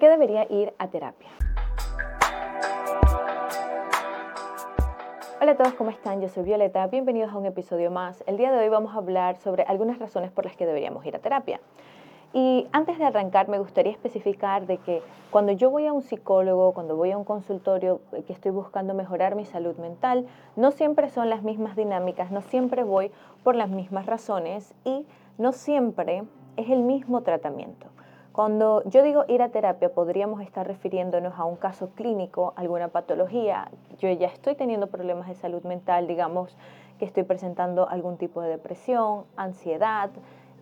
[0.00, 1.28] qué debería ir a terapia?
[5.42, 6.22] Hola a todos, ¿cómo están?
[6.22, 8.24] Yo soy Violeta, bienvenidos a un episodio más.
[8.26, 11.16] El día de hoy vamos a hablar sobre algunas razones por las que deberíamos ir
[11.16, 11.60] a terapia.
[12.32, 16.72] Y antes de arrancar, me gustaría especificar de que cuando yo voy a un psicólogo,
[16.72, 20.26] cuando voy a un consultorio eh, que estoy buscando mejorar mi salud mental,
[20.56, 23.10] no siempre son las mismas dinámicas, no siempre voy
[23.44, 25.04] por las mismas razones y
[25.36, 26.22] no siempre
[26.56, 27.86] es el mismo tratamiento.
[28.32, 33.68] Cuando yo digo ir a terapia, podríamos estar refiriéndonos a un caso clínico, alguna patología.
[33.98, 36.56] Yo ya estoy teniendo problemas de salud mental, digamos
[37.00, 40.10] que estoy presentando algún tipo de depresión, ansiedad,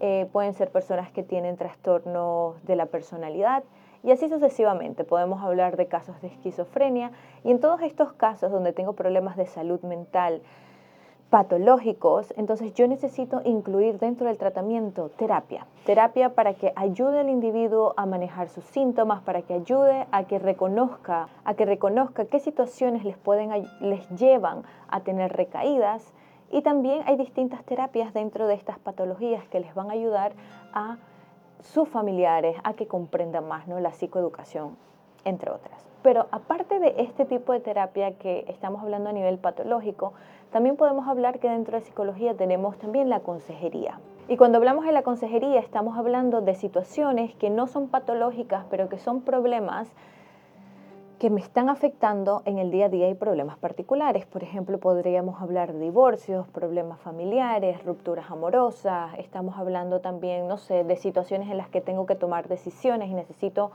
[0.01, 3.65] eh, pueden ser personas que tienen trastornos de la personalidad
[4.03, 5.05] y así sucesivamente.
[5.05, 7.11] Podemos hablar de casos de esquizofrenia
[7.45, 10.41] y en todos estos casos donde tengo problemas de salud mental
[11.31, 15.67] patológicos, entonces yo necesito incluir dentro del tratamiento terapia.
[15.85, 20.39] Terapia para que ayude al individuo a manejar sus síntomas, para que ayude a que
[20.39, 26.15] reconozca, a que reconozca qué situaciones les pueden les llevan a tener recaídas
[26.51, 30.33] y también hay distintas terapias dentro de estas patologías que les van a ayudar
[30.73, 30.97] a
[31.61, 33.79] sus familiares a que comprendan más ¿no?
[33.81, 34.77] la psicoeducación,
[35.25, 35.89] entre otras.
[36.03, 40.13] Pero aparte de este tipo de terapia que estamos hablando a nivel patológico,
[40.51, 44.01] también podemos hablar que dentro de psicología tenemos también la consejería.
[44.29, 48.89] Y cuando hablamos de la consejería estamos hablando de situaciones que no son patológicas, pero
[48.89, 49.89] que son problemas
[51.19, 54.25] que me están afectando en el día a día y problemas particulares.
[54.25, 59.11] Por ejemplo, podríamos hablar de divorcios, problemas familiares, rupturas amorosas.
[59.19, 63.15] Estamos hablando también, no sé, de situaciones en las que tengo que tomar decisiones y
[63.15, 63.73] necesito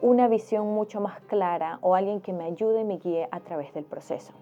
[0.00, 3.74] una visión mucho más clara o alguien que me ayude y me guíe a través
[3.74, 4.32] del proceso.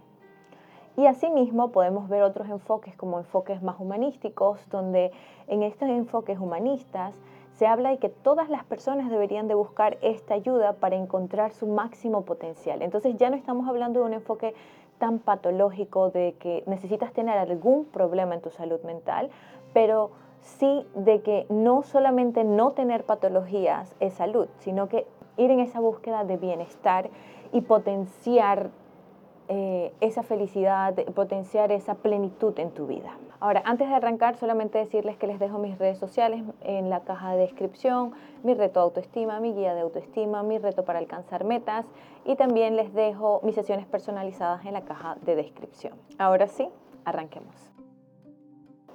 [0.97, 5.13] Y asimismo podemos ver otros enfoques como enfoques más humanísticos, donde
[5.47, 7.15] en estos enfoques humanistas
[7.53, 11.67] se habla de que todas las personas deberían de buscar esta ayuda para encontrar su
[11.67, 12.83] máximo potencial.
[12.83, 14.55] Entonces ya no estamos hablando de un enfoque
[14.99, 19.31] tan patológico de que necesitas tener algún problema en tu salud mental,
[19.73, 25.07] pero sí de que no solamente no tener patologías es salud, sino que
[25.37, 27.11] ir en esa búsqueda de bienestar
[27.53, 28.71] y potenciar
[29.49, 33.17] eh, esa felicidad, potenciar esa plenitud en tu vida.
[33.39, 37.33] Ahora, antes de arrancar, solamente decirles que les dejo mis redes sociales en la caja
[37.33, 38.13] de descripción,
[38.43, 41.87] mi reto autoestima, mi guía de autoestima, mi reto para alcanzar metas
[42.25, 45.95] y también les dejo mis sesiones personalizadas en la caja de descripción.
[46.19, 46.69] Ahora sí,
[47.05, 47.55] arranquemos.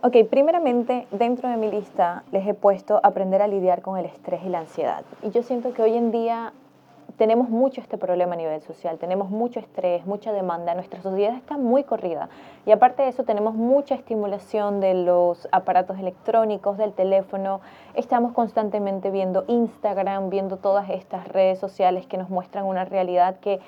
[0.04, 4.42] Ok, primeramente dentro de mi lista les he puesto aprender a lidiar con el estrés
[4.44, 5.06] y la ansiedad.
[5.22, 6.54] Y yo siento que hoy en día
[7.22, 11.56] tenemos mucho este problema a nivel social, tenemos mucho estrés, mucha demanda, nuestra sociedad está
[11.56, 12.30] muy corrida
[12.66, 17.62] y aparte de eso tenemos mucha estimulación de los aparatos electrónicos, del teléfono,
[17.94, 23.60] estamos constantemente viendo Instagram, viendo todas estas redes sociales que nos muestran una realidad que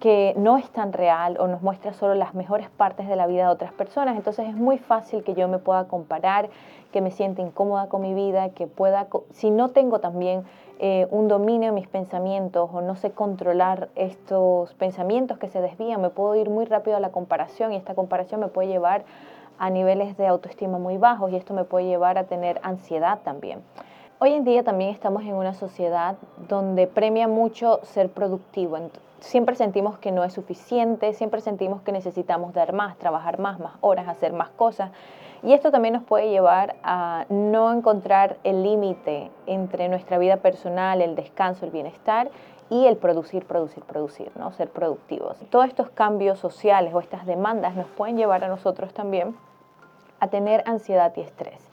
[0.00, 3.46] que no es tan real o nos muestra solo las mejores partes de la vida
[3.46, 4.16] de otras personas.
[4.16, 6.50] Entonces es muy fácil que yo me pueda comparar,
[6.92, 10.44] que me sienta incómoda con mi vida, que pueda, si no tengo también
[10.80, 16.00] eh, un dominio en mis pensamientos o no sé controlar estos pensamientos que se desvían,
[16.00, 19.04] me puedo ir muy rápido a la comparación y esta comparación me puede llevar
[19.58, 23.60] a niveles de autoestima muy bajos y esto me puede llevar a tener ansiedad también.
[24.20, 26.16] Hoy en día también estamos en una sociedad
[26.48, 28.76] donde premia mucho ser productivo.
[29.20, 33.74] Siempre sentimos que no es suficiente, siempre sentimos que necesitamos dar más, trabajar más, más
[33.80, 34.90] horas, hacer más cosas.
[35.44, 41.00] Y esto también nos puede llevar a no encontrar el límite entre nuestra vida personal,
[41.00, 42.28] el descanso, el bienestar
[42.70, 44.50] y el producir, producir, producir, ¿no?
[44.50, 45.36] Ser productivos.
[45.48, 49.36] Todos estos cambios sociales o estas demandas nos pueden llevar a nosotros también
[50.18, 51.67] a tener ansiedad y estrés.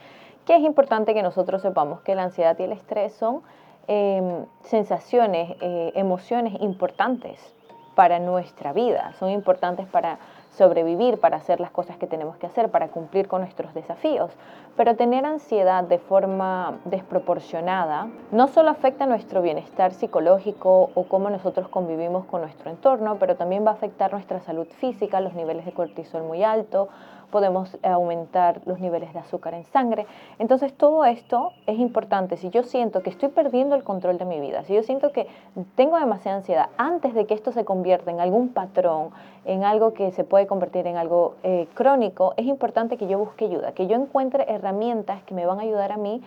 [0.45, 3.41] Que es importante que nosotros sepamos que la ansiedad y el estrés son
[3.87, 7.55] em, sensaciones, eh, emociones importantes
[7.95, 10.19] para nuestra vida, son importantes para
[10.51, 14.31] sobrevivir, para hacer las cosas que tenemos que hacer, para cumplir con nuestros desafíos.
[14.75, 21.67] Pero tener ansiedad de forma desproporcionada no solo afecta nuestro bienestar psicológico o cómo nosotros
[21.69, 25.73] convivimos con nuestro entorno, pero también va a afectar nuestra salud física, los niveles de
[25.73, 26.89] cortisol muy alto,
[27.25, 30.05] podemos aumentar los niveles de azúcar en sangre.
[30.39, 32.37] Entonces todo esto es importante.
[32.37, 35.27] Si yo siento que estoy perdiendo el control de mi vida, si yo siento que
[35.75, 39.09] tengo demasiada ansiedad, antes de que esto se convierta en algún patrón,
[39.45, 43.45] en algo que se puede convertir en algo eh, crónico, es importante que yo busque
[43.45, 46.21] ayuda, que yo encuentre herramientas que me van a ayudar a mí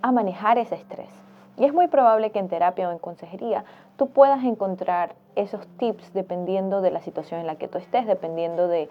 [0.00, 1.08] a manejar ese estrés.
[1.58, 3.64] Y es muy probable que en terapia o en consejería
[3.96, 8.68] tú puedas encontrar esos tips dependiendo de la situación en la que tú estés, dependiendo
[8.68, 8.88] de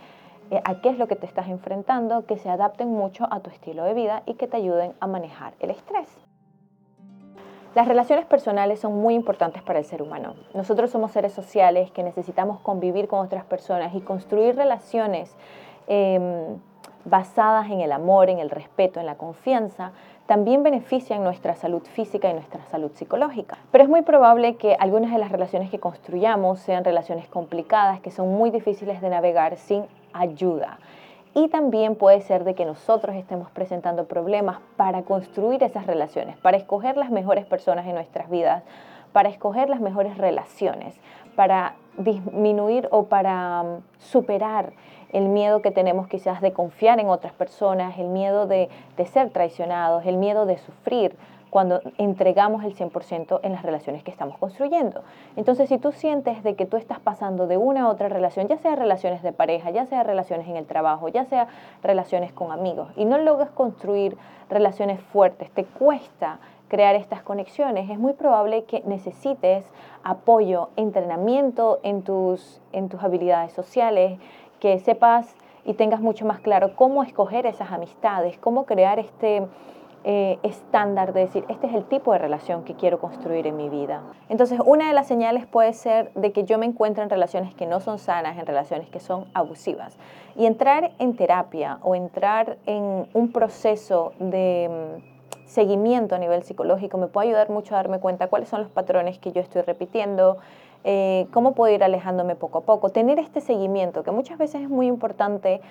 [0.64, 3.84] a qué es lo que te estás enfrentando, que se adapten mucho a tu estilo
[3.84, 6.10] de vida y que te ayuden a manejar el estrés.
[7.74, 10.36] Las relaciones personales son muy importantes para el ser humano.
[10.54, 15.34] Nosotros somos seres sociales que necesitamos convivir con otras personas y construir relaciones
[15.88, 16.60] em,
[17.06, 19.94] basadas en el amor, en el respeto, en la confianza,
[20.26, 23.58] también benefician nuestra salud física y nuestra salud psicológica.
[23.72, 28.12] Pero es muy probable que algunas de las relaciones que construyamos sean relaciones complicadas, que
[28.12, 30.80] son muy difíciles de navegar sin ayuda.
[31.34, 36.58] Y también puede ser de que nosotros estemos presentando problemas para construir esas relaciones, para
[36.58, 38.64] escoger las mejores personas en nuestras vidas,
[39.14, 41.00] para escoger las mejores relaciones,
[41.36, 44.74] para disminuir o para mm, superar
[45.12, 48.70] el miedo que tenemos quizás de confiar en otras personas, el miedo de,
[49.12, 51.16] ser traicionados, el miedo de sufrir
[51.52, 55.04] cuando entregamos el 100% en las relaciones que estamos construyendo.
[55.36, 58.58] Entonces, si tú sientes de que tú estás pasando de una a otra relación, ya
[58.58, 61.48] sea relaciones de pareja, ya sea relaciones en el trabajo, ya sea
[61.84, 64.18] relaciones con amigos, y no logras construir
[64.50, 66.40] relaciones fuertes, te cuesta
[66.70, 69.66] crear estas conexiones, es muy probable que necesites
[70.04, 74.18] apoyo, entrenamiento en tus, en tus habilidades sociales,
[74.62, 79.46] que sepas y tengas mucho más claro cómo escoger esas amistades, cómo crear este
[80.04, 83.70] eh, estándar de decir, este es el tipo de relación que quiero construir en mi
[83.70, 84.02] vida.
[84.30, 87.68] Entonces, una de las señales puede ser de que yo me encuentro en relaciones que
[87.68, 89.98] no son sanas, en relaciones que son abusivas.
[90.36, 96.98] Y entrar en terapia o entrar en un proceso de mm, seguimiento a nivel psicológico
[96.98, 100.38] me puede ayudar mucho a darme cuenta cuáles son los patrones que yo estoy repitiendo,
[100.84, 104.70] eh, cómo puedo ir alejándome poco a poco, tener este seguimiento, que muchas veces es
[104.70, 105.62] muy importante.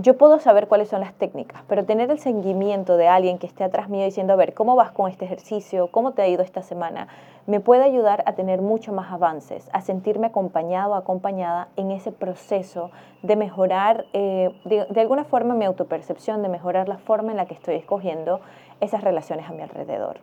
[0.00, 3.64] Yo puedo saber cuáles son las técnicas, pero tener el seguimiento de alguien que esté
[3.64, 5.88] atrás mío diciendo, a ver, ¿cómo vas con este ejercicio?
[5.88, 7.08] ¿Cómo te ha ido esta semana?
[7.46, 12.92] Me puede ayudar a tener mucho más avances, a sentirme acompañado, acompañada en ese proceso
[13.24, 17.54] de mejorar, eh, de alguna forma, mi autopercepción, de mejorar la forma en la que
[17.54, 18.40] estoy escogiendo
[18.80, 20.20] esas relaciones a mi alrededor.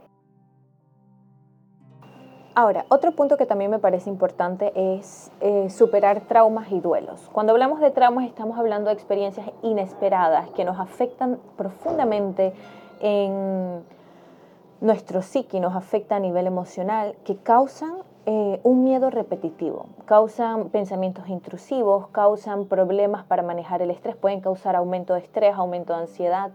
[2.57, 7.29] Ahora, otro punto que también me parece importante es eh, superar traumas y duelos.
[7.33, 12.53] Cuando hablamos de traumas estamos hablando de experiencias inesperadas que nos afectan profundamente
[13.01, 13.83] en
[14.79, 21.27] nuestro psique, nos afecta a nivel emocional, que causan eh, un miedo repetitivo, causan pensamientos
[21.27, 26.51] intrusivos, causan problemas para manejar el estrés, pueden causar aumento de estrés, aumento de ansiedad.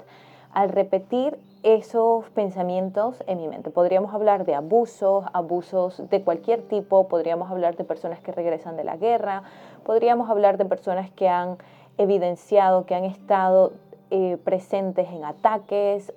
[0.53, 3.71] Al repetir esos pensamientos en mi mente.
[3.71, 8.85] Podríamos hablar de abusos, abusos de cualquier tipo, podríamos hablar de personas que regresan de
[8.85, 9.43] la guerra,
[9.85, 11.59] podríamos hablar de personas que han
[11.99, 13.73] evidenciado, que han estado
[14.11, 16.13] eh, presentes en ataques,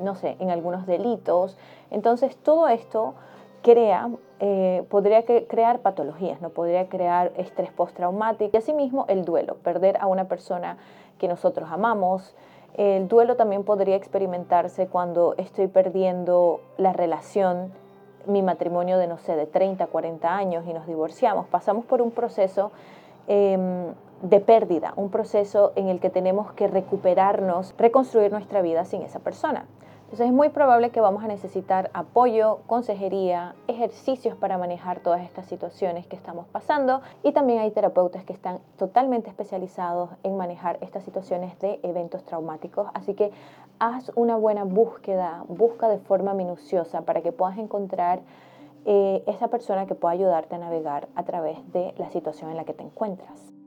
[0.00, 1.56] no sé, en algunos delitos.
[1.90, 3.14] Entonces todo esto
[3.62, 4.10] crea,
[4.40, 6.48] eh, podría crear patologías, ¿no?
[6.48, 10.78] podría crear estrés postraumático y asimismo el duelo, perder a una persona
[11.18, 12.34] que nosotros amamos,
[12.74, 17.72] el duelo también podría experimentarse cuando estoy perdiendo la relación,
[18.26, 21.46] mi matrimonio de, no sé, de 30, 40 años y nos divorciamos.
[21.48, 22.70] Pasamos por un proceso
[23.26, 29.02] em, de pérdida, un proceso en el que tenemos que recuperarnos, reconstruir nuestra vida sin
[29.02, 29.66] esa persona.
[30.10, 35.46] Entonces es muy probable que vamos a necesitar apoyo, consejería, ejercicios para manejar todas estas
[35.46, 41.04] situaciones que estamos pasando y también hay terapeutas que están totalmente especializados en manejar estas
[41.04, 42.88] situaciones de eventos traumáticos.
[42.92, 43.30] Así que
[43.78, 48.18] haz una buena búsqueda, busca de forma minuciosa para que puedas encontrar
[48.86, 52.64] eh, esa persona que pueda ayudarte a navegar a través de la situación en la
[52.64, 53.59] que te encuentras.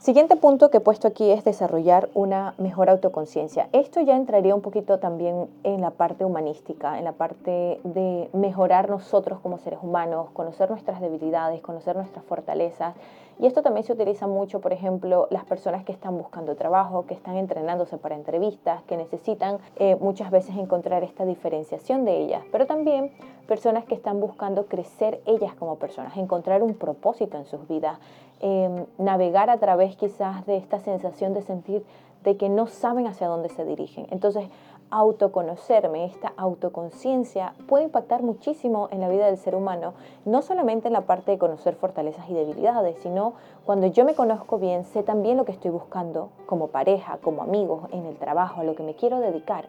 [0.00, 3.68] Siguiente punto que he puesto aquí es desarrollar una mejor autoconciencia.
[3.72, 8.88] Esto ya entraría un poquito también en la parte humanística, en la parte de mejorar
[8.88, 12.94] nosotros como seres humanos, conocer nuestras debilidades, conocer nuestras fortalezas.
[13.38, 17.12] Y esto también se utiliza mucho, por ejemplo, las personas que están buscando trabajo, que
[17.12, 22.66] están entrenándose para entrevistas, que necesitan eh, muchas veces encontrar esta diferenciación de ellas, pero
[22.66, 23.12] también
[23.50, 27.98] personas que están buscando crecer ellas como personas, encontrar un propósito en sus vidas,
[28.42, 31.84] Em, navegar a través quizás de esta sensación de sentir
[32.24, 34.06] de que no saben hacia dónde se dirigen.
[34.10, 34.48] Entonces,
[34.88, 39.92] autoconocerme, esta autoconciencia puede impactar muchísimo en la vida del ser humano,
[40.24, 43.34] no solamente en la parte de conocer fortalezas y debilidades, sino
[43.66, 47.88] cuando yo me conozco bien, sé también lo que estoy buscando como pareja, como amigo,
[47.92, 49.68] en el trabajo, a lo que me quiero dedicar.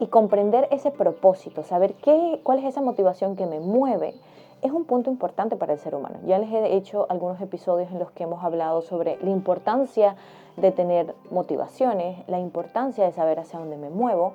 [0.00, 4.14] Y comprender ese propósito, saber qué, cuál es esa motivación que me mueve,
[4.62, 6.16] es un punto importante para el ser humano.
[6.26, 10.16] Ya les he hecho algunos episodios en los que hemos hablado sobre la importancia
[10.56, 14.34] de tener motivaciones, la importancia de saber hacia dónde me muevo,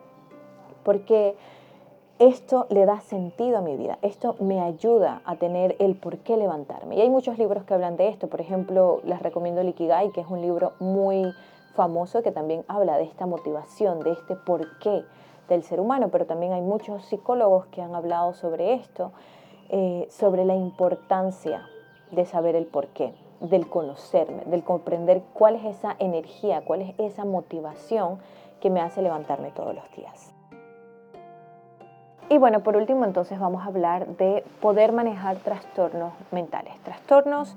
[0.84, 1.36] porque
[2.20, 6.38] esto le da sentido a mi vida, esto me ayuda a tener el por qué
[6.38, 6.98] levantarme.
[6.98, 10.22] Y hay muchos libros que hablan de esto, por ejemplo, les recomiendo el Ikigai, que
[10.22, 11.34] es un libro muy
[11.76, 15.04] famoso que también habla de esta motivación, de este por qué
[15.50, 19.12] del ser humano, pero también hay muchos psicólogos que han hablado sobre esto,
[19.70, 21.68] eh, sobre la importancia
[22.12, 27.26] de saber el porqué, del conocerme, del comprender cuál es esa energía, cuál es esa
[27.26, 28.20] motivación
[28.60, 30.34] que me hace levantarme todos los días.
[32.30, 36.76] Y bueno, por último entonces vamos a hablar de poder manejar trastornos mentales.
[36.84, 37.56] Trastornos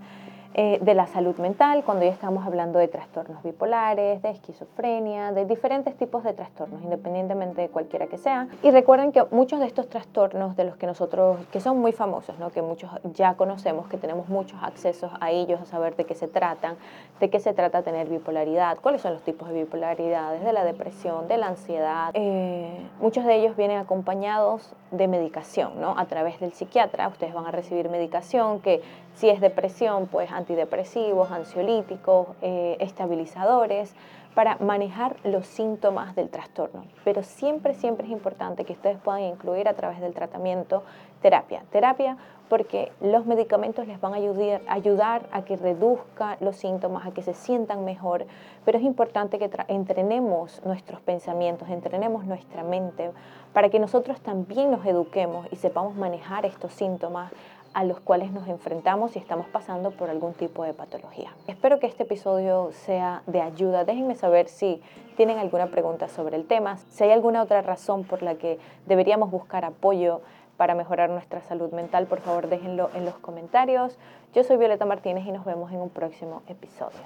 [0.54, 5.46] eh, de la salud mental, cuando ya estamos hablando de trastornos bipolares, de esquizofrenia, de
[5.46, 8.48] diferentes tipos de trastornos, independientemente de cualquiera que sea.
[8.62, 12.38] Y recuerden que muchos de estos trastornos de los que nosotros, que son muy famosos,
[12.38, 12.50] ¿no?
[12.50, 16.28] que muchos ya conocemos, que tenemos muchos accesos a ellos, a saber de qué se
[16.28, 16.76] tratan,
[17.18, 21.28] de qué se trata tener bipolaridad, cuáles son los tipos de bipolaridades, de la depresión,
[21.28, 22.10] de la ansiedad.
[22.12, 25.98] Eh, muchos de ellos vienen acompañados de medicación, ¿no?
[25.98, 28.82] A través del psiquiatra, ustedes van a recibir medicación que
[29.14, 33.94] si es depresión, pues antidepresivos, ansiolíticos, eh, estabilizadores,
[34.34, 36.84] para manejar los síntomas del trastorno.
[37.04, 40.82] Pero siempre, siempre es importante que ustedes puedan incluir a través del tratamiento
[41.20, 41.64] terapia.
[41.70, 42.16] Terapia
[42.52, 47.22] porque los medicamentos les van a ayudar, ayudar a que reduzca los síntomas, a que
[47.22, 48.26] se sientan mejor,
[48.66, 53.10] pero es importante que entrenemos nuestros pensamientos, entrenemos nuestra mente
[53.54, 57.32] para que nosotros también nos eduquemos y sepamos manejar estos síntomas
[57.74, 61.34] a los cuales nos enfrentamos y estamos pasando por algún tipo de patología.
[61.46, 63.84] Espero que este episodio sea de ayuda.
[63.84, 64.82] Déjenme saber si
[65.16, 69.30] tienen alguna pregunta sobre el tema, si hay alguna otra razón por la que deberíamos
[69.30, 70.20] buscar apoyo
[70.56, 73.98] para mejorar nuestra salud mental, por favor déjenlo en los comentarios.
[74.34, 77.00] Yo soy Violeta Martínez y nos vemos en un próximo episodio.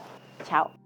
[0.45, 0.86] Chao.